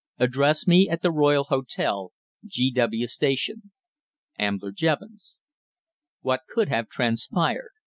[0.17, 2.11] Address me at the Royal Hotel,
[2.43, 2.71] G.
[2.71, 3.05] W.
[3.05, 3.69] Station._
[4.39, 5.35] "AMBLER JEVONS."
[6.21, 7.69] What could have transpired?